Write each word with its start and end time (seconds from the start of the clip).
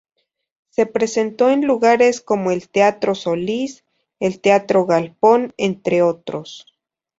Se 0.71 0.87
presentó 0.87 1.51
en 1.51 1.67
lugares 1.67 2.21
como 2.21 2.49
el 2.49 2.69
Teatro 2.69 3.13
Solís, 3.13 3.85
el 4.19 4.41
Teatro 4.41 4.87
Galpón, 4.87 5.53
entre 5.57 6.01
otros. 6.01 6.65